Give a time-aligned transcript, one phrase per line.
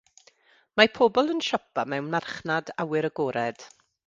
[0.79, 3.69] Mae pobl yn siopa mewn marchnad awyr agored.